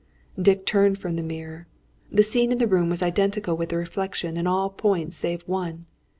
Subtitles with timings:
[0.41, 1.67] Dick turned from the mirror.
[2.11, 5.85] The scene in the room was identical with the reflection, in all points save one.